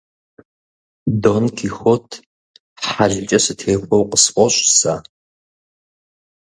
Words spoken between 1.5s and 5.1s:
Кихот хьэлкӀэ сытехуэу къысфӀощӀ сэ.